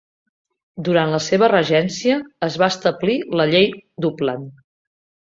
[0.85, 2.15] Durant la seva regència,
[2.47, 3.69] es va establir la llei
[4.07, 4.49] d'Uppland.